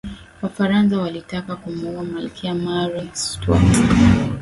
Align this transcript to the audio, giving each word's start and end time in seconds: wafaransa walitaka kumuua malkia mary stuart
wafaransa 0.41 0.97
walitaka 0.97 1.55
kumuua 1.55 2.03
malkia 2.03 2.53
mary 2.55 3.09
stuart 3.13 3.63